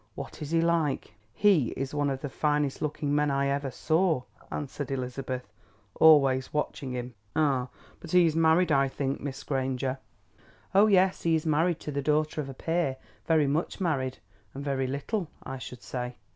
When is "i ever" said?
3.29-3.69